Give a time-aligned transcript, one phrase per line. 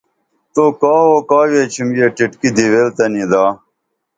[0.53, 3.45] تُو کاوو کا ویچِم یہ ٹیٹکی دِویل تہ نِدا